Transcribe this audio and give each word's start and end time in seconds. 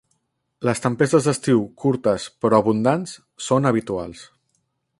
Les 0.67 0.79
tempestes 0.85 1.27
d'estiu 1.27 1.61
curtes, 1.83 2.25
però 2.45 2.61
abundants, 2.63 3.13
són 3.49 3.69
habituals. 3.73 4.25